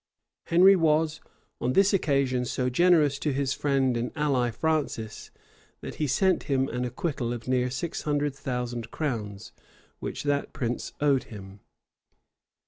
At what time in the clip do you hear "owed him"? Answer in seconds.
11.01-11.59